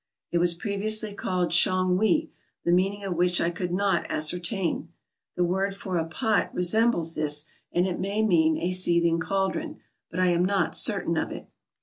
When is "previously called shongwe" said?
0.55-2.31